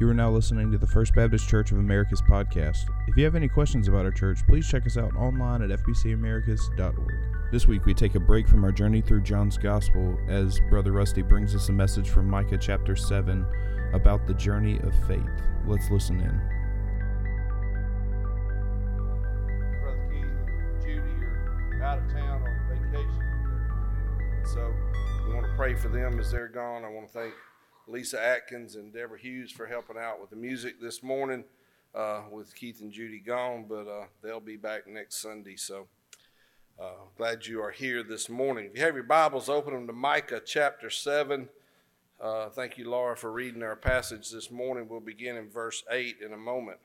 [0.00, 2.86] You are now listening to the First Baptist Church of Americus podcast.
[3.06, 7.52] If you have any questions about our church, please check us out online at fbcamericus.org.
[7.52, 11.22] This week we take a break from our journey through John's Gospel as Brother Rusty
[11.22, 13.46] brings us a message from Micah chapter 7
[13.92, 15.22] about the journey of faith.
[15.64, 16.40] Let's listen in.
[19.80, 21.24] Brother Keith Judy
[21.76, 24.44] are out of town on vacation.
[24.52, 24.74] So
[25.28, 26.84] we want to pray for them as they're gone.
[26.84, 27.32] I want to thank
[27.86, 31.44] Lisa Atkins and Deborah Hughes for helping out with the music this morning
[31.94, 35.56] uh, with Keith and Judy gone, but uh, they'll be back next Sunday.
[35.56, 35.86] So
[36.80, 38.70] uh, glad you are here this morning.
[38.72, 41.48] If you have your Bibles, open them to Micah chapter 7.
[42.20, 44.88] Uh, thank you, Laura, for reading our passage this morning.
[44.88, 46.78] We'll begin in verse 8 in a moment.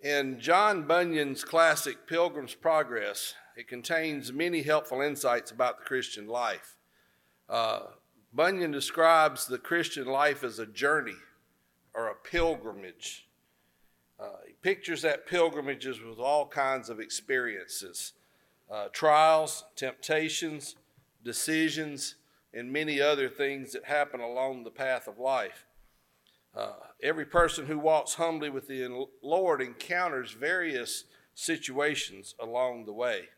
[0.00, 6.76] In John Bunyan's classic Pilgrim's Progress, it contains many helpful insights about the Christian life.
[8.32, 11.16] Bunyan describes the Christian life as a journey
[11.94, 13.26] or a pilgrimage.
[14.20, 18.12] Uh, he pictures that pilgrimages with all kinds of experiences
[18.70, 20.76] uh, trials, temptations,
[21.24, 22.16] decisions,
[22.52, 25.64] and many other things that happen along the path of life.
[26.54, 26.72] Uh,
[27.02, 33.28] every person who walks humbly with the Lord encounters various situations along the way.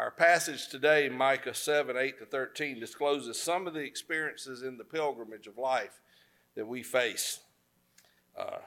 [0.00, 4.84] Our passage today, Micah 7 8 to 13, discloses some of the experiences in the
[4.84, 6.00] pilgrimage of life
[6.54, 7.40] that we face.
[8.34, 8.60] Uh,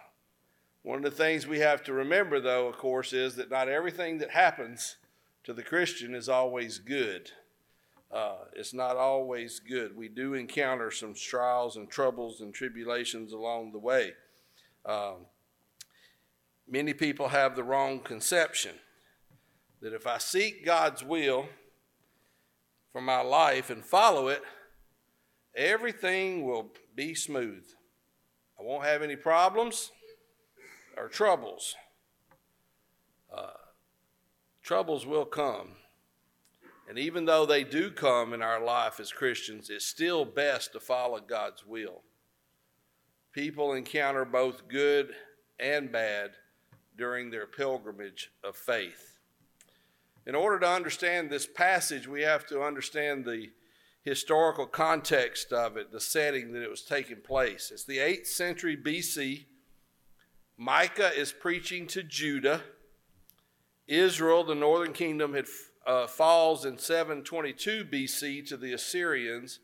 [0.83, 4.19] one of the things we have to remember, though, of course, is that not everything
[4.19, 4.97] that happens
[5.43, 7.31] to the Christian is always good.
[8.11, 9.97] Uh, it's not always good.
[9.97, 14.11] We do encounter some trials and troubles and tribulations along the way.
[14.85, 15.25] Um,
[16.67, 18.75] many people have the wrong conception
[19.83, 21.45] that if I seek God's will
[22.93, 24.41] for my life and follow it,
[25.53, 27.65] everything will be smooth.
[28.57, 29.91] I won't have any problems
[30.95, 31.75] or troubles.
[33.35, 33.47] Uh,
[34.61, 35.71] troubles will come.
[36.87, 40.79] And even though they do come in our life as Christians, it's still best to
[40.79, 42.03] follow God's will.
[43.33, 45.13] People encounter both good
[45.59, 46.31] and bad
[46.97, 49.12] during their pilgrimage of faith.
[50.25, 53.49] In order to understand this passage, we have to understand the
[54.03, 57.71] historical context of it, the setting that it was taking place.
[57.71, 59.45] It's the 8th century BC.
[60.57, 62.61] Micah is preaching to Judah.
[63.87, 65.47] Israel, the northern kingdom, had
[65.85, 69.59] uh, falls in 722 BC to the Assyrians,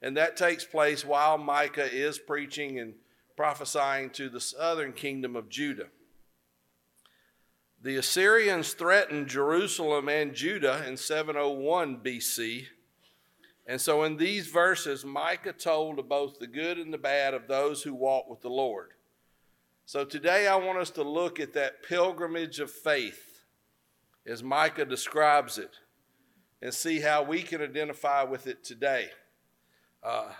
[0.00, 2.94] and that takes place while Micah is preaching and
[3.36, 5.88] prophesying to the southern kingdom of Judah.
[7.84, 12.66] The Assyrians threatened Jerusalem and Judah in 701 BC.
[13.66, 17.48] And so in these verses, Micah told of both the good and the bad of
[17.48, 18.90] those who walk with the Lord.
[19.84, 23.42] So today I want us to look at that pilgrimage of faith
[24.24, 25.74] as Micah describes it
[26.60, 29.08] and see how we can identify with it today.
[30.04, 30.30] Uh,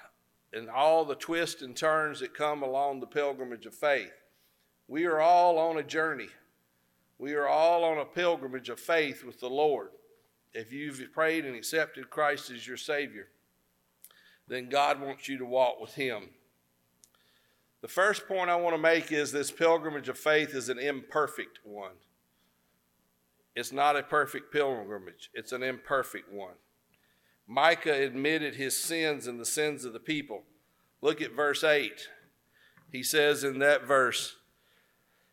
[0.52, 4.12] and all the twists and turns that come along the pilgrimage of faith.
[4.86, 6.28] We are all on a journey.
[7.22, 9.90] We are all on a pilgrimage of faith with the Lord.
[10.54, 13.28] If you've prayed and accepted Christ as your Savior,
[14.48, 16.30] then God wants you to walk with Him.
[17.80, 21.60] The first point I want to make is this pilgrimage of faith is an imperfect
[21.62, 21.92] one.
[23.54, 26.54] It's not a perfect pilgrimage, it's an imperfect one.
[27.46, 30.42] Micah admitted his sins and the sins of the people.
[31.00, 32.08] Look at verse 8.
[32.90, 34.38] He says in that verse,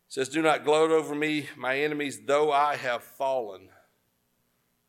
[0.09, 3.69] says, Do not gloat over me, my enemies, though I have fallen.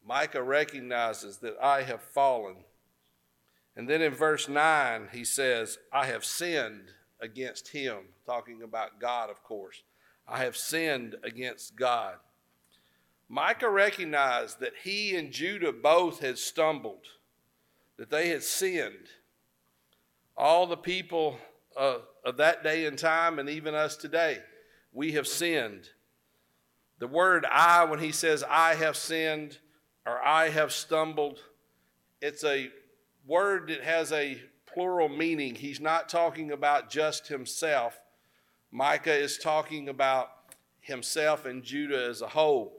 [0.04, 2.56] Micah recognizes that I have fallen.
[3.76, 9.30] And then in verse 9, he says, I have sinned against him, talking about God,
[9.30, 9.82] of course.
[10.26, 12.14] I have sinned against God.
[13.28, 17.06] Micah recognized that he and Judah both had stumbled,
[17.98, 19.09] that they had sinned.
[20.36, 21.36] All the people
[21.76, 24.39] uh, of that day and time, and even us today,
[24.92, 25.89] we have sinned.
[26.98, 29.59] The word I, when he says, I have sinned
[30.07, 31.41] or I have stumbled,
[32.21, 32.71] it's a
[33.27, 35.54] word that has a plural meaning.
[35.54, 37.98] He's not talking about just himself.
[38.71, 40.31] Micah is talking about
[40.81, 42.77] himself and Judah as a whole.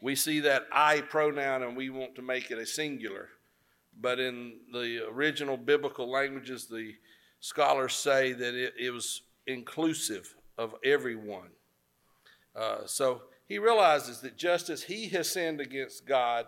[0.00, 3.28] We see that I pronoun and we want to make it a singular.
[3.98, 6.92] But in the original biblical languages, the
[7.40, 11.48] scholars say that it, it was inclusive of everyone.
[12.54, 16.46] Uh, so he realizes that just as he has sinned against God,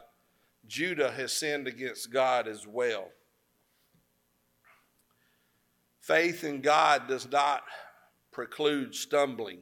[0.66, 3.08] Judah has sinned against God as well.
[6.00, 7.62] Faith in God does not
[8.32, 9.58] preclude stumbling.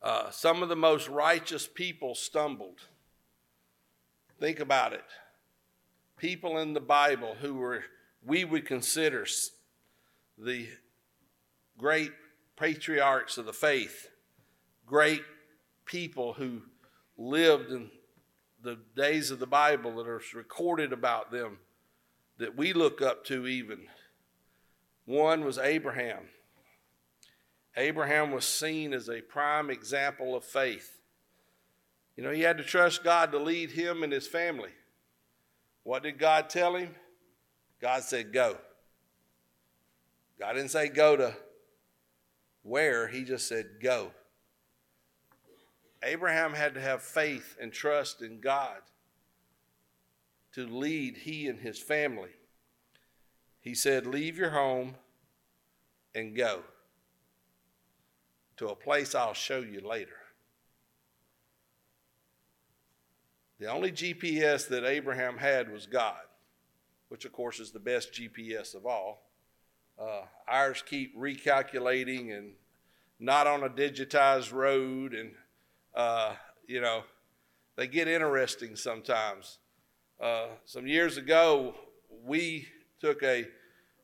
[0.00, 2.80] Uh, some of the most righteous people stumbled.
[4.38, 5.04] Think about it.
[6.18, 7.84] People in the Bible who were,
[8.24, 9.26] we would consider
[10.38, 10.68] the
[11.78, 12.12] great
[12.56, 14.08] patriarchs of the faith,
[14.86, 15.22] great
[15.84, 16.62] people who
[17.16, 17.90] lived in
[18.62, 21.58] the days of the Bible that are recorded about them
[22.38, 23.86] that we look up to, even.
[25.04, 26.24] One was Abraham.
[27.76, 30.98] Abraham was seen as a prime example of faith.
[32.16, 34.70] You know, he had to trust God to lead him and his family.
[35.82, 36.94] What did God tell him?
[37.80, 38.56] God said, Go.
[40.38, 41.36] God didn't say go to
[42.64, 44.10] where, He just said go.
[46.02, 48.78] Abraham had to have faith and trust in God
[50.52, 52.30] to lead he and his family.
[53.60, 54.94] He said, Leave your home
[56.14, 56.62] and go
[58.58, 60.16] to a place I'll show you later.
[63.58, 66.22] The only GPS that Abraham had was God,
[67.08, 69.23] which, of course, is the best GPS of all.
[70.00, 72.52] Uh, ours keep recalculating and
[73.18, 75.32] not on a digitized road, and
[75.94, 76.34] uh,
[76.66, 77.04] you know,
[77.76, 79.58] they get interesting sometimes.
[80.20, 81.74] Uh, some years ago,
[82.24, 82.66] we
[83.00, 83.46] took a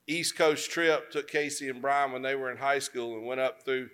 [0.06, 3.40] East Coast trip, took Casey and Brian when they were in high school, and went
[3.40, 3.88] up through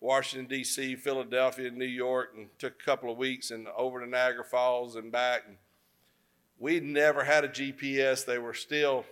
[0.00, 4.44] Washington, D.C., Philadelphia, New York, and took a couple of weeks and over to Niagara
[4.44, 5.42] Falls and back.
[5.46, 5.56] And
[6.58, 8.24] we'd never had a GPS.
[8.24, 9.04] They were still,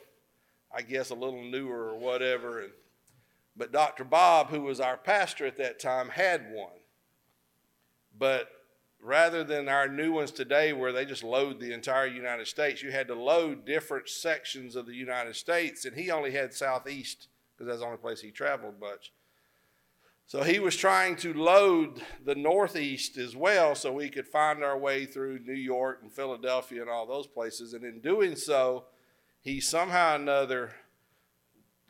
[0.75, 2.61] I guess, a little newer or whatever.
[2.61, 2.73] And,
[3.57, 4.05] but Dr.
[4.05, 6.71] Bob, who was our pastor at that time, had one.
[8.19, 8.49] But
[9.03, 12.91] rather than our new ones today where they just load the entire United States, you
[12.91, 15.85] had to load different sections of the United States.
[15.85, 19.13] And he only had Southeast because that's the only place he traveled much.
[20.29, 24.77] So he was trying to load the Northeast as well so we could find our
[24.77, 27.75] way through New York and Philadelphia and all those places.
[27.75, 28.87] And in doing so,
[29.47, 30.73] he somehow or another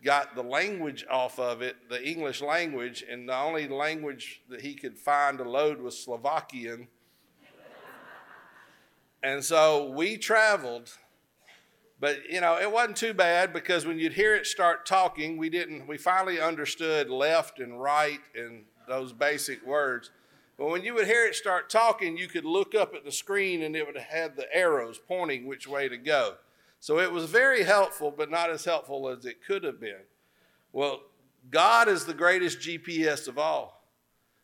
[0.04, 4.74] got the language off of it, the English language, and the only language that he
[4.74, 6.88] could find to load was Slovakian.
[9.22, 10.92] and so we traveled
[11.98, 15.48] but you know, it wasn't too bad because when you'd hear it start talking, we
[15.48, 20.10] didn't we finally understood left and right and those basic words.
[20.58, 23.62] But when you would hear it start talking, you could look up at the screen
[23.62, 26.34] and it would have the arrows pointing which way to go.
[26.86, 30.04] So it was very helpful, but not as helpful as it could have been.
[30.70, 31.00] Well,
[31.50, 33.90] God is the greatest GPS of all.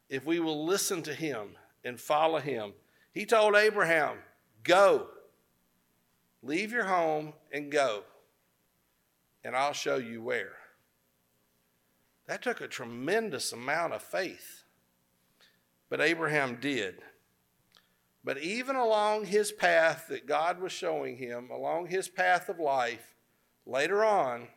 [0.09, 1.50] If we will listen to him
[1.85, 2.73] and follow him,
[3.12, 4.17] he told Abraham,
[4.65, 5.06] Go
[6.43, 8.03] Leave your home and go,
[9.44, 10.56] and I'll show you where.
[12.27, 14.65] That took a tremendous amount of faith,
[15.89, 17.03] but Abraham did.
[18.24, 23.14] But even along his path that God was showing him, along his path of life,
[23.66, 24.48] later on,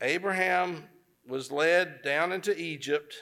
[0.00, 0.84] Abraham
[1.26, 3.14] was led down into Egypt.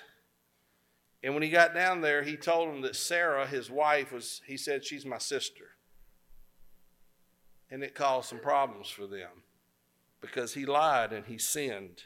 [1.22, 4.56] And when he got down there, he told him that Sarah, his wife, was, he
[4.56, 5.70] said, she's my sister
[7.70, 9.30] and it caused some problems for them
[10.20, 12.04] because he lied and he sinned.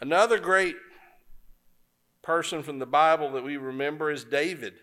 [0.00, 0.76] Another great
[2.22, 4.74] person from the Bible that we remember is David.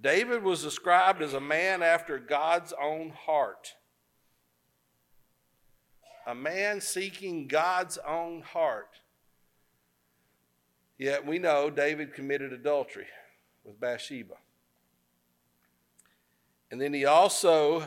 [0.00, 3.74] David was described as a man after God's own heart.
[6.26, 9.00] A man seeking God's own heart.
[10.98, 13.06] Yet we know David committed adultery
[13.64, 14.34] with Bathsheba.
[16.70, 17.84] And then he also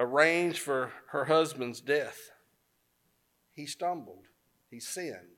[0.00, 2.30] arranged for her husband's death.
[3.52, 4.24] He stumbled,
[4.70, 5.36] he sinned.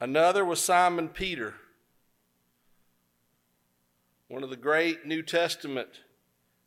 [0.00, 1.54] Another was Simon Peter,
[4.28, 5.88] one of the great New Testament,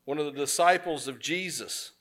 [0.05, 1.91] one of the disciples of Jesus.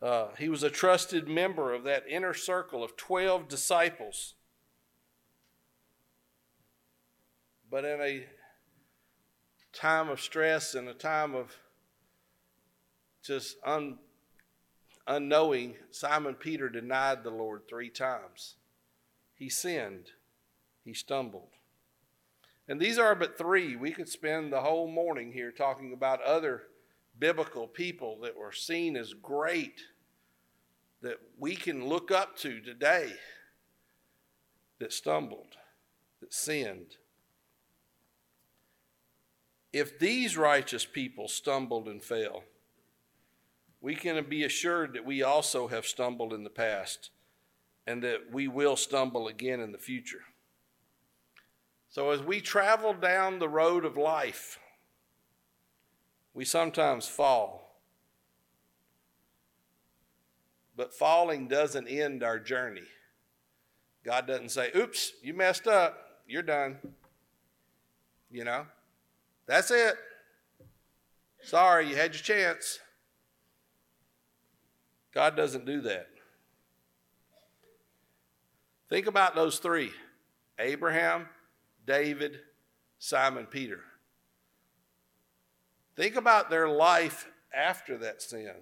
[0.00, 4.34] Uh, he was a trusted member of that inner circle of 12 disciples.
[7.70, 8.26] But in a
[9.72, 11.56] time of stress and a time of
[13.22, 13.98] just un,
[15.06, 18.56] unknowing, Simon Peter denied the Lord three times.
[19.34, 20.10] He sinned,
[20.84, 21.55] he stumbled.
[22.68, 23.76] And these are but three.
[23.76, 26.62] We could spend the whole morning here talking about other
[27.18, 29.80] biblical people that were seen as great
[31.02, 33.12] that we can look up to today
[34.78, 35.56] that stumbled,
[36.20, 36.96] that sinned.
[39.72, 42.44] If these righteous people stumbled and fell,
[43.80, 47.10] we can be assured that we also have stumbled in the past
[47.86, 50.22] and that we will stumble again in the future.
[51.88, 54.58] So, as we travel down the road of life,
[56.34, 57.80] we sometimes fall.
[60.76, 62.82] But falling doesn't end our journey.
[64.04, 66.76] God doesn't say, oops, you messed up, you're done.
[68.30, 68.66] You know,
[69.46, 69.96] that's it.
[71.42, 72.80] Sorry, you had your chance.
[75.14, 76.08] God doesn't do that.
[78.90, 79.92] Think about those three
[80.58, 81.26] Abraham,
[81.86, 82.40] David,
[82.98, 83.80] Simon Peter.
[85.94, 88.52] Think about their life after that sin.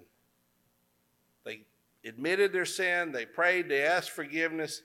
[1.43, 1.65] They
[2.05, 4.81] admitted their sin, they prayed, they asked forgiveness,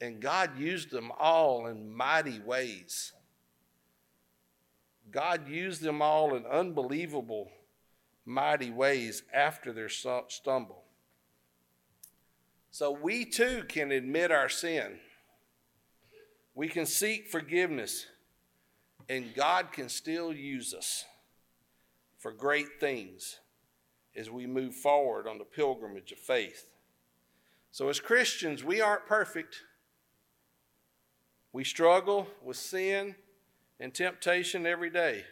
[0.00, 3.12] and God used them all in mighty ways.
[5.10, 7.50] God used them all in unbelievable,
[8.26, 10.82] mighty ways after their stumble.
[12.70, 14.98] So we too can admit our sin.
[16.56, 18.06] We can seek forgiveness,
[19.10, 21.04] and God can still use us
[22.16, 23.40] for great things
[24.16, 26.66] as we move forward on the pilgrimage of faith.
[27.72, 29.64] So, as Christians, we aren't perfect.
[31.52, 33.16] We struggle with sin
[33.78, 35.24] and temptation every day.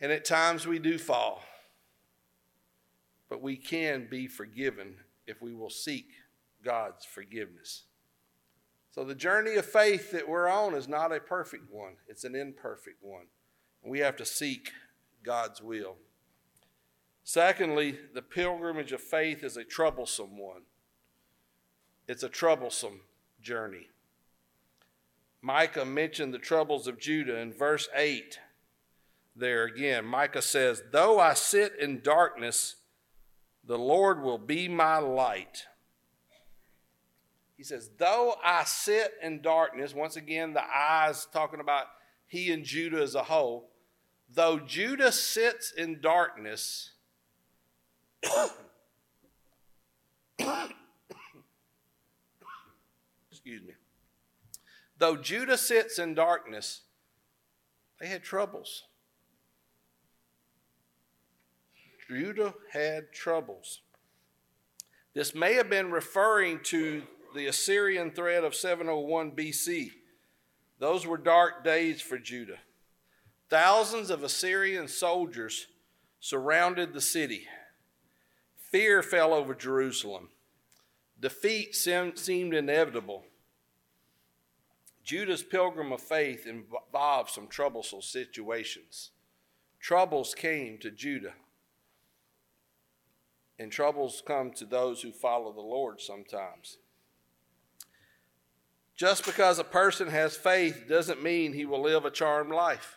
[0.00, 1.44] And at times we do fall.
[3.28, 6.08] But we can be forgiven if we will seek
[6.64, 7.84] God's forgiveness.
[8.98, 12.34] So the journey of faith that we're on is not a perfect one, it's an
[12.34, 13.26] imperfect one.
[13.80, 14.72] We have to seek
[15.22, 15.94] God's will.
[17.22, 20.62] Secondly, the pilgrimage of faith is a troublesome one.
[22.08, 23.02] It's a troublesome
[23.40, 23.86] journey.
[25.42, 28.40] Micah mentioned the troubles of Judah in verse 8.
[29.36, 32.74] There again, Micah says, Though I sit in darkness,
[33.62, 35.67] the Lord will be my light.
[37.58, 41.86] He says, Though I sit in darkness, once again, the eyes talking about
[42.28, 43.70] he and Judah as a whole,
[44.32, 46.92] though Judah sits in darkness,
[53.30, 53.74] excuse me.
[54.96, 56.82] Though Judah sits in darkness,
[58.00, 58.84] they had troubles.
[62.08, 63.80] Judah had troubles.
[65.14, 67.02] This may have been referring to
[67.34, 69.92] the Assyrian threat of 701 BC.
[70.78, 72.58] Those were dark days for Judah.
[73.48, 75.66] Thousands of Assyrian soldiers
[76.20, 77.46] surrounded the city.
[78.56, 80.28] Fear fell over Jerusalem.
[81.18, 83.24] Defeat seemed inevitable.
[85.02, 89.10] Judah's pilgrim of faith involved some troublesome situations.
[89.80, 91.32] Troubles came to Judah,
[93.58, 96.76] and troubles come to those who follow the Lord sometimes.
[98.98, 102.96] Just because a person has faith doesn't mean he will live a charmed life.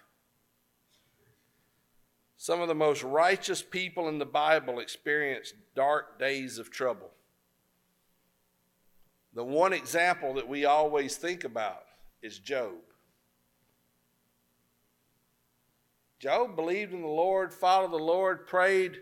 [2.37, 7.11] Some of the most righteous people in the Bible experienced dark days of trouble.
[9.35, 11.83] The one example that we always think about
[12.23, 12.79] is Job.
[16.19, 18.97] Job believed in the Lord, followed the Lord, prayed.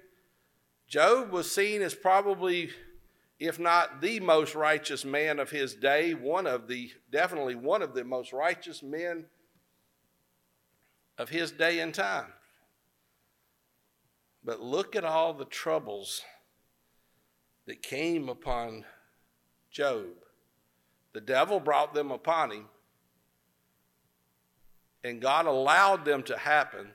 [0.90, 2.72] Job was seen as probably,
[3.40, 7.94] if not the most righteous man of his day, one of the, definitely one of
[7.94, 9.26] the most righteous men
[11.18, 12.34] of his day and time.
[14.44, 16.22] But look at all the troubles
[17.66, 18.86] that came upon
[19.72, 20.08] Job.
[21.14, 22.66] The devil brought them upon him
[25.04, 26.90] and God allowed them to happen.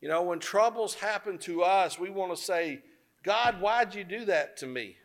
[0.00, 2.80] You know, when troubles happen to us, we want to say,
[3.22, 4.96] God, why'd you do that to me?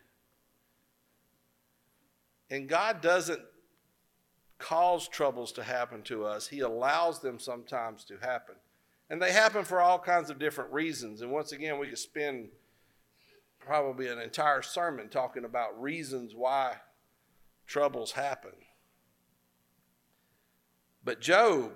[2.54, 3.42] And God doesn't
[4.60, 8.54] cause troubles to happen to us, He allows them sometimes to happen.
[9.10, 11.22] And they happen for all kinds of different reasons.
[11.22, 12.50] And once again, we could spend
[13.60, 16.76] probably an entire sermon talking about reasons why
[17.66, 18.54] troubles happen.
[21.04, 21.72] But Job,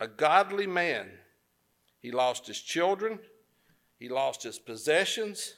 [0.00, 1.10] a godly man.
[2.00, 3.20] He lost his children,
[4.00, 5.54] he lost his possessions,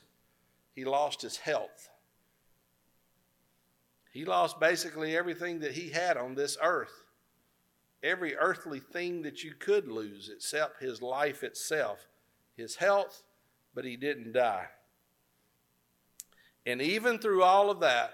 [0.75, 1.88] he lost his health.
[4.12, 7.04] He lost basically everything that he had on this earth.
[8.02, 12.07] Every earthly thing that you could lose, except his life itself,
[12.57, 13.23] his health,
[13.75, 14.66] but he didn't die.
[16.66, 18.12] And even through all of that,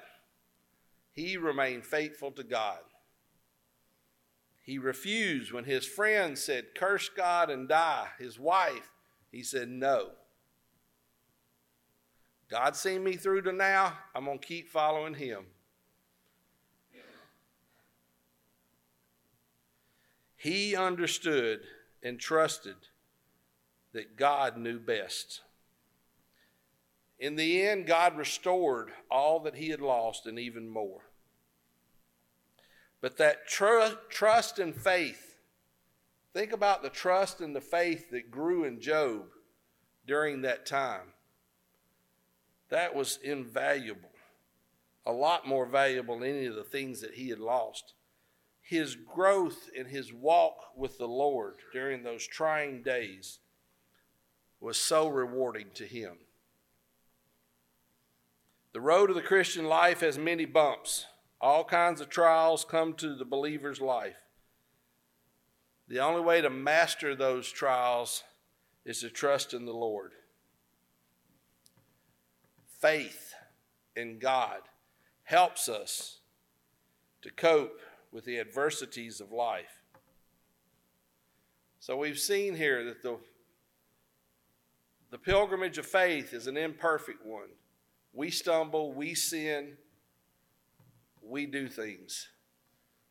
[1.13, 2.79] he remained faithful to God.
[4.63, 8.09] He refused when his friends said, Curse God and die.
[8.19, 8.93] His wife,
[9.33, 10.11] he said, No.
[12.49, 13.99] God's seen me through to now.
[14.15, 15.45] I'm going to keep following Him.
[20.39, 21.61] He understood
[22.01, 22.77] and trusted
[23.93, 25.41] that God knew best.
[27.19, 31.01] In the end, God restored all that he had lost and even more.
[33.01, 35.35] But that tr- trust and faith,
[36.33, 39.27] think about the trust and the faith that grew in Job
[40.07, 41.15] during that time.
[42.69, 44.11] That was invaluable,
[45.05, 47.95] a lot more valuable than any of the things that he had lost.
[48.69, 53.39] His growth in his walk with the Lord during those trying days
[54.61, 56.19] was so rewarding to him.
[58.75, 61.07] The road of the Christian life has many bumps.
[61.41, 64.19] All kinds of trials come to the believer's life.
[65.89, 68.23] The only way to master those trials
[68.85, 70.13] is to trust in the Lord.
[72.79, 73.33] Faith
[73.97, 74.61] in God
[75.25, 76.19] helps us
[77.23, 77.81] to cope
[78.13, 79.83] with the adversities of life.
[81.81, 83.19] So we've seen here that the,
[85.11, 87.49] the pilgrimage of faith is an imperfect one.
[88.13, 89.77] We stumble, we sin,
[91.23, 92.29] we do things.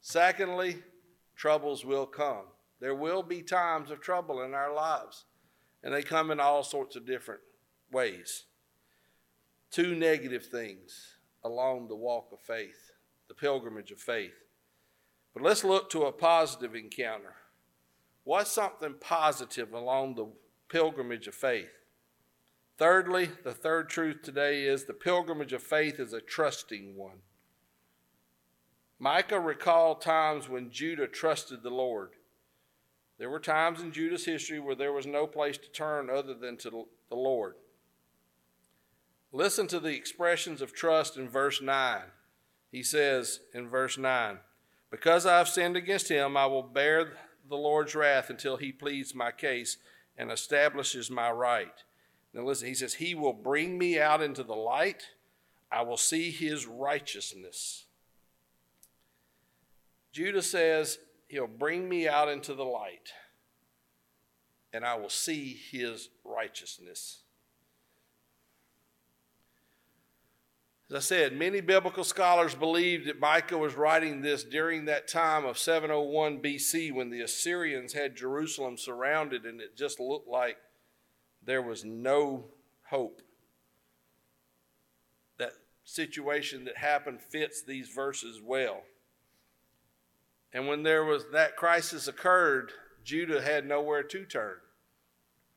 [0.01, 0.77] Secondly,
[1.35, 2.45] troubles will come.
[2.79, 5.25] There will be times of trouble in our lives,
[5.83, 7.41] and they come in all sorts of different
[7.91, 8.43] ways.
[9.71, 12.91] Two negative things along the walk of faith,
[13.27, 14.46] the pilgrimage of faith.
[15.37, 17.35] But let's look to a positive encounter.
[18.23, 20.29] What's something positive along the
[20.67, 21.69] pilgrimage of faith?
[22.79, 27.19] Thirdly, the third truth today is the pilgrimage of faith is a trusting one.
[28.97, 32.13] Micah recalled times when Judah trusted the Lord.
[33.19, 36.57] There were times in Judah's history where there was no place to turn other than
[36.57, 37.53] to the Lord.
[39.31, 42.01] Listen to the expressions of trust in verse 9.
[42.71, 44.39] He says in verse 9,
[44.89, 47.13] Because I have sinned against him, I will bear
[47.47, 49.77] the Lord's wrath until he pleads my case
[50.17, 51.83] and establishes my right.
[52.33, 55.03] Now listen, he says, He will bring me out into the light.
[55.71, 57.85] I will see his righteousness.
[60.11, 63.11] Judah says, He'll bring me out into the light,
[64.71, 67.23] and I will see his righteousness.
[70.89, 75.43] As I said, many biblical scholars believe that Micah was writing this during that time
[75.43, 80.57] of 701 BC when the Assyrians had Jerusalem surrounded and it just looked like
[81.43, 82.45] there was no
[82.89, 83.21] hope.
[85.37, 85.51] That
[85.83, 88.83] situation that happened fits these verses well.
[90.53, 92.71] And when there was that crisis occurred,
[93.03, 94.57] Judah had nowhere to turn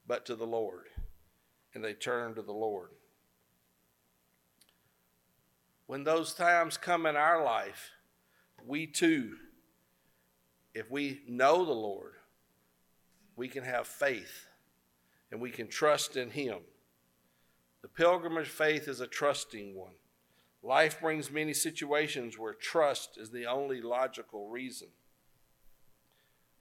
[0.08, 0.86] but to the Lord.
[1.72, 2.90] And they turned to the Lord.
[5.90, 7.90] When those times come in our life,
[8.64, 9.34] we too,
[10.72, 12.12] if we know the Lord,
[13.34, 14.46] we can have faith
[15.32, 16.58] and we can trust in Him.
[17.82, 19.94] The pilgrimage faith is a trusting one.
[20.62, 24.90] Life brings many situations where trust is the only logical reason.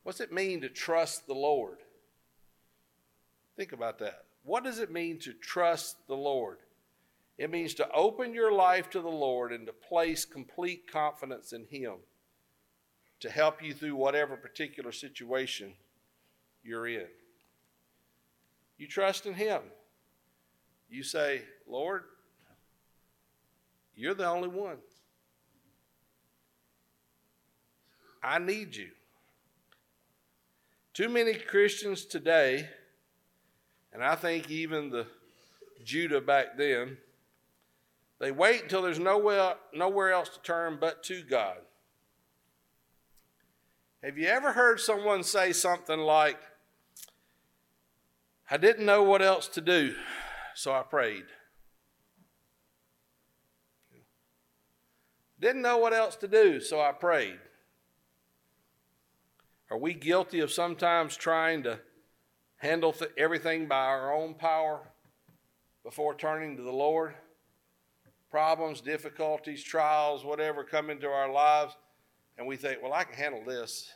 [0.01, 1.77] What's it mean to trust the Lord?
[3.55, 4.23] Think about that.
[4.41, 6.57] What does it mean to trust the Lord?
[7.39, 11.65] It means to open your life to the Lord and to place complete confidence in
[11.71, 11.93] Him
[13.21, 15.71] to help you through whatever particular situation
[16.65, 17.08] you're in.
[18.78, 19.62] You trust in Him.
[20.89, 22.04] You say, Lord,
[23.95, 24.78] you're the only one.
[28.21, 28.89] I need you.
[30.93, 32.67] Too many Christians today,
[33.93, 35.08] and I think even the
[35.86, 36.97] Judah back then,
[38.19, 41.58] they wait until there's nowhere, nowhere else to turn but to God.
[44.03, 46.39] Have you ever heard someone say something like,
[48.49, 49.93] I didn't know what else to do,
[50.55, 51.25] so I prayed.
[55.39, 57.39] Didn't know what else to do, so I prayed.
[59.69, 61.79] Are we guilty of sometimes trying to
[62.58, 64.82] handle th- everything by our own power
[65.84, 67.13] before turning to the Lord?
[68.29, 71.75] Problems, difficulties, trials, whatever come into our lives,
[72.37, 73.91] and we think, well, I can handle this.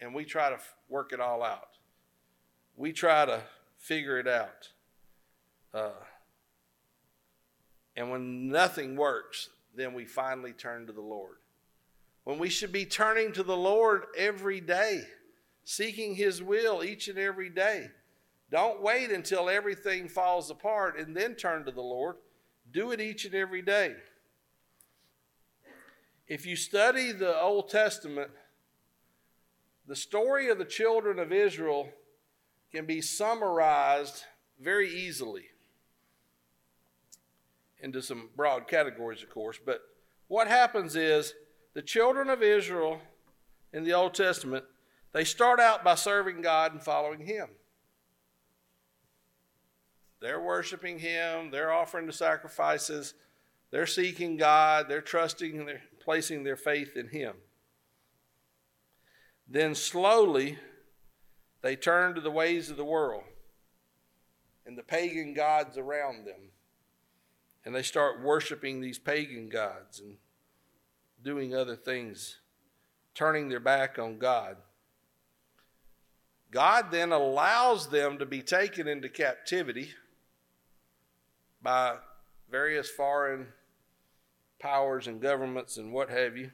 [0.00, 1.70] And we try to work it all out.
[2.76, 3.40] We try to
[3.78, 4.68] figure it out.
[5.74, 5.90] Uh,
[7.96, 11.38] and when nothing works, then we finally turn to the Lord.
[12.22, 15.02] When we should be turning to the Lord every day,
[15.64, 17.88] seeking His will each and every day.
[18.50, 22.16] Don't wait until everything falls apart and then turn to the Lord.
[22.72, 23.94] Do it each and every day.
[26.26, 28.30] If you study the Old Testament,
[29.86, 31.88] the story of the children of Israel
[32.70, 34.24] can be summarized
[34.60, 35.46] very easily
[37.80, 39.58] into some broad categories, of course.
[39.64, 39.80] But
[40.26, 41.32] what happens is
[41.74, 43.00] the children of Israel
[43.72, 44.64] in the Old Testament,
[45.12, 47.48] they start out by serving God and following Him.
[50.20, 53.14] They're worshiping Him, they're offering the sacrifices,
[53.70, 57.34] they're seeking God, they're trusting, they're placing their faith in Him.
[59.48, 60.58] Then slowly,
[61.62, 63.24] they turn to the ways of the world
[64.66, 66.50] and the pagan gods around them.
[67.64, 70.16] And they start worshiping these pagan gods and
[71.22, 72.38] doing other things,
[73.14, 74.56] turning their back on God.
[76.50, 79.90] God then allows them to be taken into captivity
[81.62, 81.96] by
[82.50, 83.46] various foreign
[84.58, 86.50] powers and governments and what have you.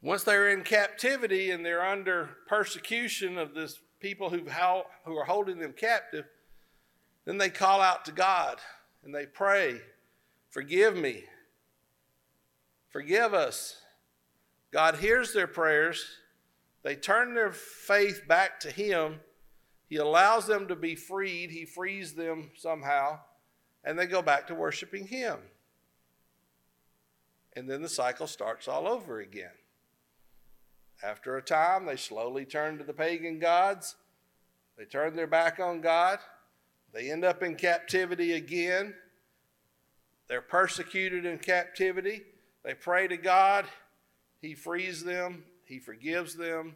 [0.00, 4.42] Once they're in captivity and they're under persecution of this people who
[5.04, 6.24] who are holding them captive,
[7.24, 8.58] then they call out to God
[9.04, 9.80] and they pray,
[10.50, 11.24] Forgive me.
[12.88, 13.82] Forgive us.
[14.72, 16.04] God hears their prayers.
[16.82, 19.20] They turn their faith back to Him
[19.88, 23.20] he allows them to be freed, He frees them somehow,
[23.82, 25.38] and they go back to worshiping Him.
[27.56, 29.50] And then the cycle starts all over again.
[31.02, 33.96] After a time, they slowly turn to the pagan gods.
[34.76, 36.18] They turn their back on God.
[36.92, 38.94] They end up in captivity again.
[40.28, 42.22] They're persecuted in captivity.
[42.62, 43.64] They pray to God.
[44.40, 45.44] He frees them.
[45.64, 46.74] He forgives them.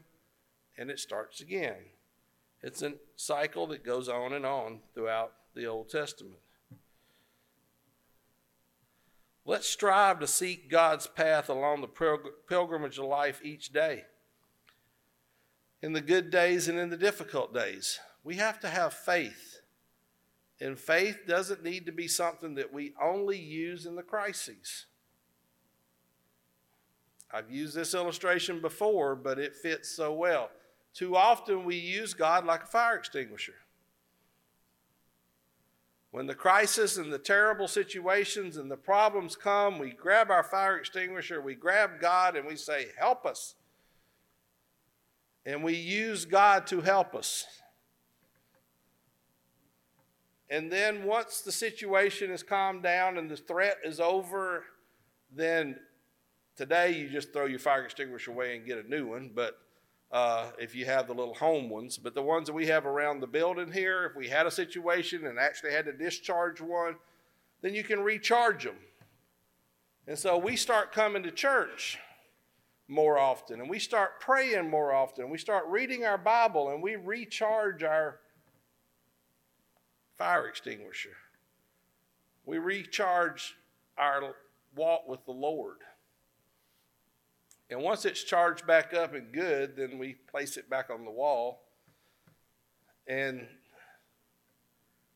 [0.78, 1.76] And it starts again.
[2.62, 6.38] It's a cycle that goes on and on throughout the Old Testament.
[9.44, 14.04] Let's strive to seek God's path along the pilgrimage of life each day.
[15.82, 19.60] In the good days and in the difficult days, we have to have faith.
[20.60, 24.86] And faith doesn't need to be something that we only use in the crises.
[27.32, 30.50] I've used this illustration before, but it fits so well.
[30.94, 33.54] Too often we use God like a fire extinguisher.
[36.10, 40.76] When the crisis and the terrible situations and the problems come, we grab our fire
[40.76, 43.54] extinguisher, we grab God, and we say, Help us.
[45.46, 47.46] And we use God to help us.
[50.50, 54.64] And then once the situation is calmed down and the threat is over,
[55.34, 55.76] then
[56.56, 59.30] today you just throw your fire extinguisher away and get a new one.
[59.34, 59.58] But
[60.12, 61.98] uh, if you have the little home ones.
[61.98, 65.26] But the ones that we have around the building here, if we had a situation
[65.26, 66.96] and actually had to discharge one,
[67.62, 68.76] then you can recharge them.
[70.06, 71.98] And so we start coming to church
[72.88, 75.30] more often and we start praying more often.
[75.30, 78.18] We start reading our Bible and we recharge our
[80.18, 81.16] fire extinguisher.
[82.44, 83.56] We recharge
[83.96, 84.34] our
[84.74, 85.78] walk with the Lord.
[87.72, 91.10] And once it's charged back up and good, then we place it back on the
[91.10, 91.62] wall.
[93.06, 93.46] And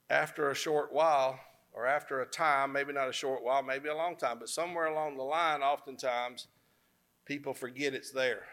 [0.09, 1.39] after a short while,
[1.75, 4.87] or after a time, maybe not a short while, maybe a long time, but somewhere
[4.87, 6.47] along the line, oftentimes
[7.27, 8.45] people forget it's there.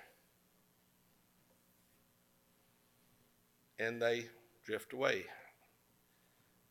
[3.79, 4.25] And they
[4.65, 5.27] drift away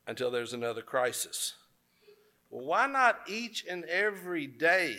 [0.06, 1.54] until there's another crisis.
[2.50, 4.98] Well, why not each and every day?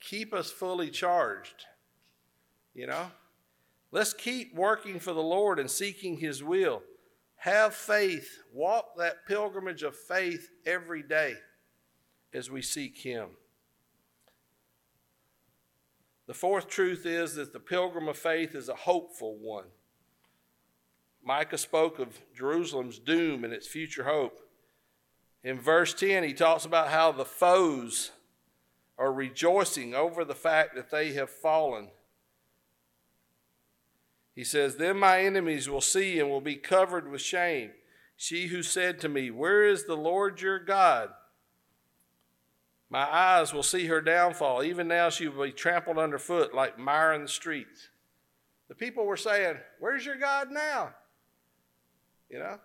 [0.00, 1.66] Keep us fully charged.
[2.74, 3.10] You know?
[3.92, 6.82] Let's keep working for the Lord and seeking His will.
[7.36, 8.38] Have faith.
[8.52, 11.34] Walk that pilgrimage of faith every day
[12.32, 13.28] as we seek Him.
[16.26, 19.64] The fourth truth is that the pilgrim of faith is a hopeful one.
[21.24, 24.38] Micah spoke of Jerusalem's doom and its future hope.
[25.42, 28.12] In verse 10, he talks about how the foes
[29.00, 31.88] are rejoicing over the fact that they have fallen.
[34.34, 37.70] He says, Then my enemies will see and will be covered with shame.
[38.16, 41.08] She who said to me, Where is the Lord your God?
[42.90, 44.62] My eyes will see her downfall.
[44.62, 47.88] Even now she will be trampled underfoot like mire in the streets.
[48.68, 50.94] The people were saying, Where's your God now?
[52.28, 52.58] You know?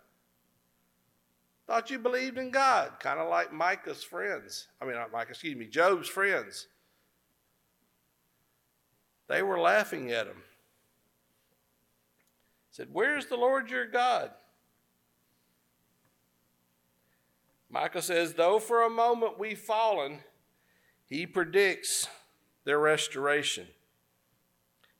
[1.68, 4.68] Thought you believed in God, kind of like Micah's friends.
[4.80, 6.68] I mean, not Micah, excuse me, Job's friends.
[9.28, 10.44] They were laughing at him.
[12.70, 14.32] Said, Where's the Lord your God?
[17.70, 20.20] Micah says, Though for a moment we've fallen,
[21.08, 22.08] he predicts
[22.64, 23.68] their restoration.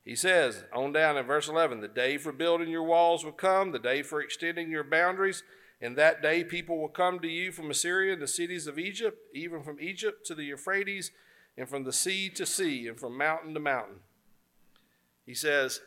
[0.04, 3.72] He says, on down in verse 11, the day for building your walls will come,
[3.72, 5.42] the day for extending your boundaries.
[5.80, 9.18] In that day, people will come to you from Assyria and the cities of Egypt,
[9.34, 11.10] even from Egypt to the Euphrates,
[11.56, 14.00] and from the sea to sea, and from mountain to mountain.
[15.26, 15.80] He says,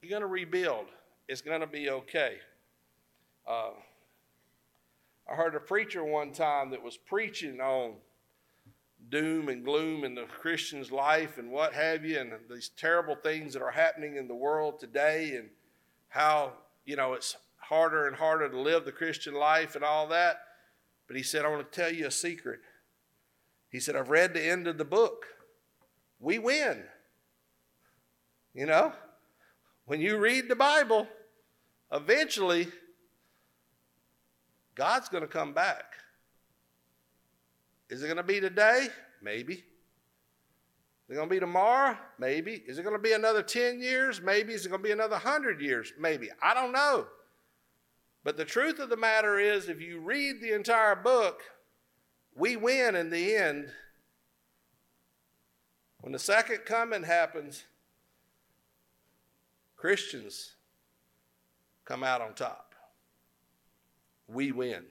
[0.00, 0.86] You're going to rebuild.
[1.28, 2.36] It's going to be okay.
[3.46, 3.70] Uh,
[5.30, 7.94] I heard a preacher one time that was preaching on
[9.08, 13.54] doom and gloom in the Christian's life and what have you, and these terrible things
[13.54, 15.48] that are happening in the world today, and
[16.08, 16.52] how,
[16.84, 17.36] you know, it's
[17.72, 20.36] harder and harder to live the Christian life and all that.
[21.06, 22.60] But he said, I want to tell you a secret.
[23.70, 25.24] He said, I've read the end of the book.
[26.20, 26.82] We win.
[28.52, 28.92] You know,
[29.86, 31.08] when you read the Bible,
[31.90, 32.68] eventually
[34.74, 35.94] God's going to come back.
[37.88, 38.88] Is it going to be today?
[39.22, 39.54] Maybe.
[39.54, 39.62] Is
[41.08, 41.96] it going to be tomorrow?
[42.18, 42.62] Maybe.
[42.66, 44.20] Is it going to be another 10 years?
[44.20, 44.52] Maybe.
[44.52, 45.94] Is it going to be another 100 years?
[45.98, 46.28] Maybe.
[46.42, 47.06] I don't know.
[48.24, 51.42] But the truth of the matter is, if you read the entire book,
[52.34, 53.70] we win in the end.
[56.00, 57.64] When the second coming happens,
[59.76, 60.54] Christians
[61.84, 62.74] come out on top.
[64.28, 64.84] We win.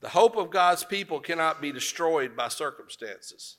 [0.00, 3.56] The hope of God's people cannot be destroyed by circumstances.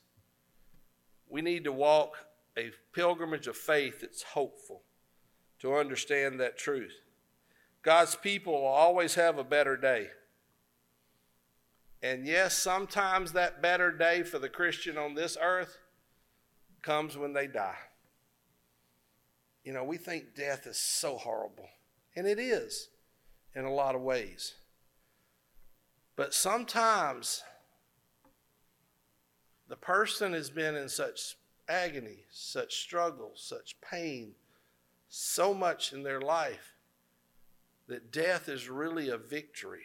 [1.28, 2.16] We need to walk
[2.56, 4.82] a pilgrimage of faith that's hopeful
[5.60, 7.01] to understand that truth.
[7.82, 10.08] God's people will always have a better day.
[12.02, 15.78] And yes, sometimes that better day for the Christian on this earth
[16.80, 17.78] comes when they die.
[19.64, 21.68] You know, we think death is so horrible,
[22.16, 22.88] and it is
[23.54, 24.54] in a lot of ways.
[26.16, 27.44] But sometimes
[29.68, 31.36] the person has been in such
[31.68, 34.34] agony, such struggle, such pain,
[35.08, 36.71] so much in their life
[37.92, 39.84] that death is really a victory.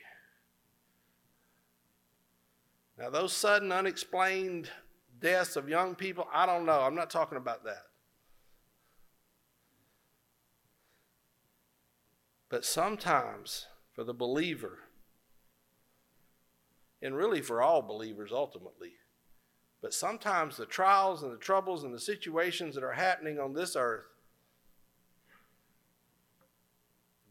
[2.97, 4.69] Now, those sudden, unexplained
[5.19, 6.81] deaths of young people, I don't know.
[6.81, 7.83] I'm not talking about that.
[12.49, 14.79] But sometimes, for the believer,
[17.01, 18.93] and really for all believers ultimately,
[19.81, 23.75] but sometimes the trials and the troubles and the situations that are happening on this
[23.75, 24.05] earth,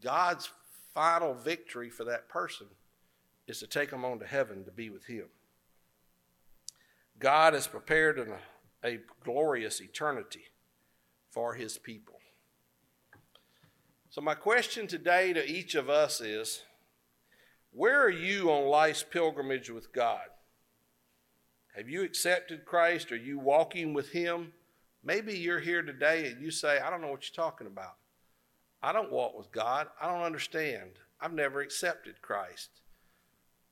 [0.03, 0.51] God's
[0.97, 2.67] final victory for that person
[3.47, 5.27] is to take them on to heaven to be with Him.
[7.19, 8.33] God has prepared an,
[8.83, 10.45] a glorious eternity
[11.31, 12.15] for His people.
[14.09, 16.63] So, my question today to each of us is
[17.73, 20.29] where are you on life's pilgrimage with God?
[21.77, 23.13] Have you accepted Christ?
[23.13, 24.55] Are you walking with Him?
[25.05, 27.97] Maybe you're here today and you say, I don't know what you're talking about.
[28.83, 29.89] I don't walk with God.
[30.01, 30.91] I don't understand.
[31.21, 32.71] I've never accepted Christ.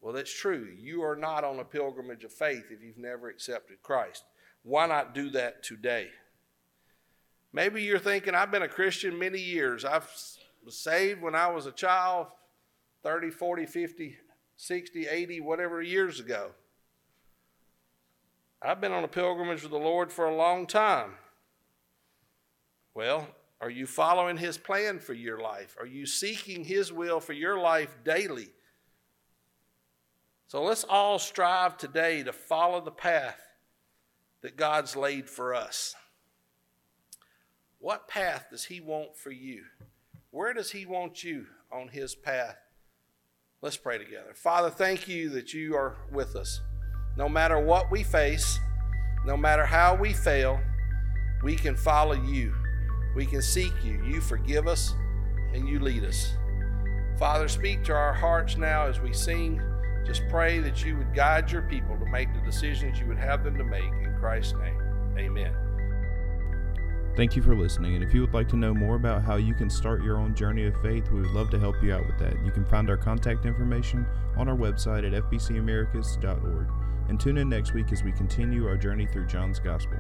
[0.01, 0.69] Well, that's true.
[0.79, 4.25] You are not on a pilgrimage of faith if you've never accepted Christ.
[4.63, 6.09] Why not do that today?
[7.53, 9.85] Maybe you're thinking, I've been a Christian many years.
[9.85, 10.01] I
[10.65, 12.27] was saved when I was a child
[13.03, 14.17] 30, 40, 50,
[14.57, 16.51] 60, 80, whatever years ago.
[18.61, 21.13] I've been on a pilgrimage with the Lord for a long time.
[22.95, 23.29] Well,
[23.65, 25.75] are you following His plan for your life?
[25.81, 28.49] Are you seeking His will for your life daily?
[30.49, 33.41] So let's all strive today to follow the path
[34.43, 35.95] that God's laid for us.
[37.79, 39.63] What path does He want for you?
[40.31, 42.59] Where does He want you on His path?
[43.63, 44.35] Let's pray together.
[44.35, 46.61] Father, thank you that you are with us.
[47.17, 48.59] No matter what we face,
[49.25, 50.61] no matter how we fail,
[51.43, 52.55] we can follow you.
[53.15, 54.03] We can seek you.
[54.05, 54.95] You forgive us
[55.55, 56.35] and you lead us.
[57.19, 59.63] Father, speak to our hearts now as we sing.
[60.05, 63.45] Just pray that you would guide your people to make the decisions you would have
[63.45, 63.85] them to make.
[63.85, 64.81] In Christ's name,
[65.17, 65.55] amen.
[67.17, 69.55] Thank you for listening, and if you would like to know more about how you
[69.55, 72.19] can start your own journey of faith, we would love to help you out with
[72.19, 72.45] that.
[72.45, 74.05] You can find our contact information
[74.37, 76.69] on our website at fbcamericus.org.
[77.09, 79.99] And tune in next week as we continue our journey through John's Gospel.